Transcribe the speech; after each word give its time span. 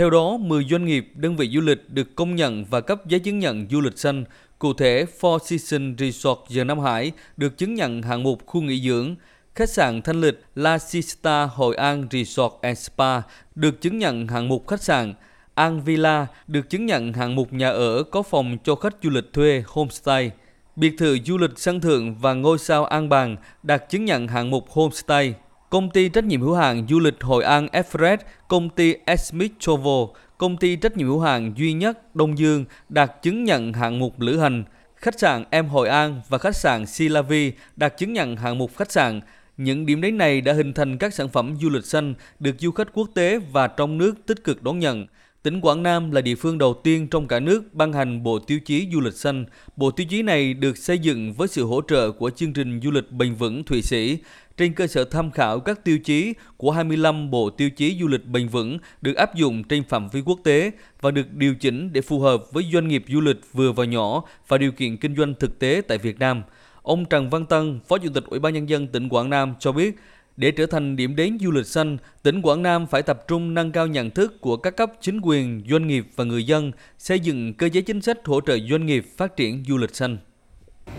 Theo 0.00 0.10
đó, 0.10 0.36
10 0.36 0.64
doanh 0.64 0.84
nghiệp, 0.84 1.12
đơn 1.14 1.36
vị 1.36 1.50
du 1.52 1.60
lịch 1.60 1.90
được 1.90 2.16
công 2.16 2.36
nhận 2.36 2.64
và 2.64 2.80
cấp 2.80 3.06
giấy 3.06 3.20
chứng 3.20 3.38
nhận 3.38 3.66
du 3.70 3.80
lịch 3.80 3.98
xanh. 3.98 4.24
Cụ 4.58 4.72
thể, 4.72 5.04
Four 5.20 5.38
Seasons 5.38 5.98
Resort 5.98 6.38
Giờ 6.48 6.64
Nam 6.64 6.78
Hải 6.78 7.12
được 7.36 7.58
chứng 7.58 7.74
nhận 7.74 8.02
hạng 8.02 8.22
mục 8.22 8.46
khu 8.46 8.60
nghỉ 8.60 8.80
dưỡng. 8.80 9.14
Khách 9.54 9.68
sạn 9.68 10.02
thanh 10.02 10.20
lịch 10.20 10.40
La 10.54 10.78
Sista 10.78 11.44
Hội 11.44 11.76
An 11.76 12.06
Resort 12.10 12.52
and 12.62 12.78
Spa 12.78 13.22
được 13.54 13.80
chứng 13.80 13.98
nhận 13.98 14.28
hạng 14.28 14.48
mục 14.48 14.68
khách 14.68 14.82
sạn. 14.82 15.14
An 15.54 15.80
Villa 15.84 16.26
được 16.46 16.70
chứng 16.70 16.86
nhận 16.86 17.12
hạng 17.12 17.34
mục 17.34 17.52
nhà 17.52 17.68
ở 17.70 18.02
có 18.02 18.22
phòng 18.22 18.56
cho 18.64 18.74
khách 18.74 18.96
du 19.02 19.10
lịch 19.10 19.32
thuê 19.32 19.62
homestay. 19.66 20.30
Biệt 20.76 20.94
thự 20.98 21.18
du 21.26 21.38
lịch 21.38 21.58
sân 21.58 21.80
thượng 21.80 22.14
và 22.14 22.34
ngôi 22.34 22.58
sao 22.58 22.84
An 22.84 23.08
Bàng 23.08 23.36
đạt 23.62 23.90
chứng 23.90 24.04
nhận 24.04 24.28
hạng 24.28 24.50
mục 24.50 24.70
homestay. 24.70 25.34
Công 25.70 25.90
ty 25.90 26.08
trách 26.08 26.24
nhiệm 26.24 26.40
hữu 26.40 26.54
hạn 26.54 26.86
du 26.88 26.98
lịch 26.98 27.20
Hội 27.20 27.44
An 27.44 27.68
Everest, 27.72 28.20
công 28.48 28.70
ty 28.70 28.94
Smith 29.18 29.52
Travel, 29.58 30.04
công 30.38 30.56
ty 30.56 30.76
trách 30.76 30.96
nhiệm 30.96 31.06
hữu 31.06 31.20
hạn 31.20 31.52
duy 31.56 31.72
nhất 31.72 32.16
Đông 32.16 32.38
Dương 32.38 32.64
đạt 32.88 33.22
chứng 33.22 33.44
nhận 33.44 33.72
hạng 33.72 33.98
mục 33.98 34.20
lữ 34.20 34.38
hành. 34.38 34.64
Khách 34.96 35.18
sạn 35.18 35.44
Em 35.50 35.68
Hội 35.68 35.88
An 35.88 36.20
và 36.28 36.38
khách 36.38 36.56
sạn 36.56 36.86
Silavi 36.86 37.52
đạt 37.76 37.98
chứng 37.98 38.12
nhận 38.12 38.36
hạng 38.36 38.58
mục 38.58 38.76
khách 38.76 38.92
sạn. 38.92 39.20
Những 39.56 39.86
điểm 39.86 40.00
đến 40.00 40.18
này 40.18 40.40
đã 40.40 40.52
hình 40.52 40.72
thành 40.72 40.98
các 40.98 41.14
sản 41.14 41.28
phẩm 41.28 41.56
du 41.60 41.68
lịch 41.68 41.84
xanh 41.84 42.14
được 42.38 42.56
du 42.58 42.70
khách 42.70 42.88
quốc 42.92 43.08
tế 43.14 43.38
và 43.52 43.66
trong 43.66 43.98
nước 43.98 44.14
tích 44.26 44.44
cực 44.44 44.62
đón 44.62 44.78
nhận. 44.78 45.06
Tỉnh 45.42 45.60
Quảng 45.60 45.82
Nam 45.82 46.10
là 46.10 46.20
địa 46.20 46.34
phương 46.34 46.58
đầu 46.58 46.74
tiên 46.74 47.08
trong 47.08 47.28
cả 47.28 47.40
nước 47.40 47.74
ban 47.74 47.92
hành 47.92 48.22
Bộ 48.22 48.38
Tiêu 48.38 48.58
chí 48.64 48.88
Du 48.92 49.00
lịch 49.00 49.14
xanh. 49.14 49.44
Bộ 49.76 49.90
tiêu 49.90 50.06
chí 50.10 50.22
này 50.22 50.54
được 50.54 50.76
xây 50.78 50.98
dựng 50.98 51.32
với 51.32 51.48
sự 51.48 51.64
hỗ 51.64 51.80
trợ 51.88 52.12
của 52.12 52.30
chương 52.30 52.52
trình 52.52 52.80
du 52.82 52.90
lịch 52.90 53.12
bền 53.12 53.34
vững 53.34 53.64
Thụy 53.64 53.82
Sĩ, 53.82 54.18
trên 54.56 54.72
cơ 54.72 54.86
sở 54.86 55.04
tham 55.04 55.30
khảo 55.30 55.60
các 55.60 55.84
tiêu 55.84 55.98
chí 55.98 56.32
của 56.56 56.70
25 56.70 57.30
bộ 57.30 57.50
tiêu 57.50 57.70
chí 57.70 57.96
du 58.00 58.08
lịch 58.08 58.26
bền 58.26 58.48
vững 58.48 58.78
được 59.02 59.16
áp 59.16 59.34
dụng 59.34 59.64
trên 59.64 59.84
phạm 59.84 60.08
vi 60.08 60.20
quốc 60.20 60.40
tế 60.44 60.70
và 61.00 61.10
được 61.10 61.32
điều 61.34 61.54
chỉnh 61.54 61.92
để 61.92 62.00
phù 62.00 62.20
hợp 62.20 62.52
với 62.52 62.64
doanh 62.72 62.88
nghiệp 62.88 63.04
du 63.08 63.20
lịch 63.20 63.40
vừa 63.52 63.72
và 63.72 63.84
nhỏ 63.84 64.22
và 64.48 64.58
điều 64.58 64.72
kiện 64.72 64.96
kinh 64.96 65.16
doanh 65.16 65.34
thực 65.34 65.58
tế 65.58 65.82
tại 65.88 65.98
Việt 65.98 66.18
Nam. 66.18 66.42
Ông 66.82 67.04
Trần 67.04 67.30
Văn 67.30 67.46
Tân, 67.46 67.80
Phó 67.88 67.98
Chủ 67.98 68.08
tịch 68.14 68.24
Ủy 68.26 68.40
ban 68.40 68.54
Nhân 68.54 68.68
dân 68.68 68.86
tỉnh 68.86 69.08
Quảng 69.08 69.30
Nam 69.30 69.54
cho 69.58 69.72
biết, 69.72 69.96
để 70.40 70.50
trở 70.50 70.66
thành 70.66 70.96
điểm 70.96 71.16
đến 71.16 71.38
du 71.40 71.50
lịch 71.50 71.66
xanh, 71.66 71.96
tỉnh 72.22 72.42
Quảng 72.42 72.62
Nam 72.62 72.86
phải 72.86 73.02
tập 73.02 73.24
trung 73.28 73.54
nâng 73.54 73.72
cao 73.72 73.86
nhận 73.86 74.10
thức 74.10 74.40
của 74.40 74.56
các 74.56 74.76
cấp 74.76 74.92
chính 75.00 75.20
quyền, 75.22 75.62
doanh 75.70 75.86
nghiệp 75.86 76.06
và 76.16 76.24
người 76.24 76.46
dân, 76.46 76.72
xây 76.98 77.20
dựng 77.20 77.54
cơ 77.54 77.68
chế 77.68 77.80
chính 77.80 78.00
sách 78.02 78.18
hỗ 78.24 78.40
trợ 78.40 78.58
doanh 78.70 78.86
nghiệp 78.86 79.06
phát 79.16 79.36
triển 79.36 79.64
du 79.68 79.76
lịch 79.76 79.96
xanh. 79.96 80.18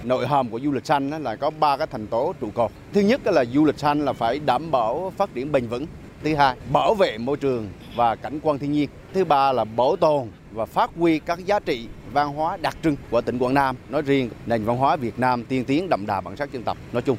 Nội 0.03 0.28
hàm 0.28 0.50
của 0.50 0.59
du 0.59 0.72
lịch 0.72 0.86
xanh 0.86 1.23
là 1.23 1.36
có 1.36 1.50
ba 1.59 1.78
cái 1.78 1.88
thành 1.88 2.08
tố 2.08 2.34
trụ 2.42 2.50
cột. 2.53 2.72
Thứ 2.94 3.02
nhất 3.02 3.22
là 3.25 3.45
du 3.45 3.66
lịch 3.66 3.80
xanh 3.80 4.06
là 4.06 4.14
phải 4.14 4.39
đảm 4.39 4.72
bảo 4.72 5.14
phát 5.17 5.34
triển 5.34 5.52
bền 5.52 5.67
vững. 5.67 5.86
Thứ 6.23 6.36
hai, 6.36 6.56
bảo 6.72 6.95
vệ 6.95 7.17
môi 7.17 7.38
trường 7.38 7.69
và 7.95 8.16
cảnh 8.16 8.39
quan 8.44 8.59
thiên 8.59 8.72
nhiên. 8.72 8.89
Thứ 9.14 9.25
ba 9.25 9.52
là 9.52 9.64
bảo 9.64 9.95
tồn 9.95 10.28
và 10.52 10.66
phát 10.66 10.92
huy 10.95 11.19
các 11.19 11.45
giá 11.45 11.59
trị 11.59 11.88
văn 12.14 12.34
hóa 12.34 12.58
đặc 12.58 12.78
trưng 12.84 12.95
của 13.12 13.22
tỉnh 13.22 13.39
Quảng 13.39 13.53
Nam 13.53 13.75
nói 13.89 14.02
riêng, 14.02 14.30
nền 14.45 14.64
văn 14.64 14.78
hóa 14.78 14.95
Việt 14.95 15.19
Nam 15.19 15.44
tiên 15.45 15.66
tiến 15.66 15.89
đậm 15.89 16.06
đà 16.06 16.22
bản 16.22 16.38
sắc 16.38 16.52
dân 16.53 16.64
tộc 16.64 16.78
nói 16.94 17.02
chung. 17.02 17.17